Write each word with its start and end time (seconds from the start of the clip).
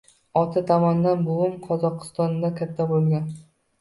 Ota 0.39 0.61
tomondan 0.69 1.21
buvim 1.29 1.53
Qozogʻistonda 1.67 2.51
katta 2.63 2.89
boʻlgan. 2.95 3.29